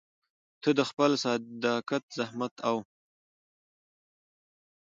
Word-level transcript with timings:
ته 0.61 0.69
د 0.77 0.79
خپل 0.89 1.11
صداقت، 1.23 2.03
زحمت 2.17 2.53
او 2.69 2.75